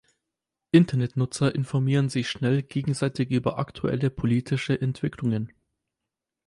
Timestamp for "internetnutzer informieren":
0.71-2.09